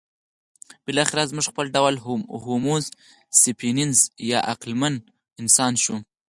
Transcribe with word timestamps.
بالاخره 0.85 1.29
زموږ 1.29 1.45
خپل 1.51 1.65
ډول 1.75 1.95
هومو 2.43 2.75
سیپینز 3.41 3.97
یا 4.31 4.39
عقلمن 4.51 4.93
انسان 5.41 5.73
شو. 5.83 5.95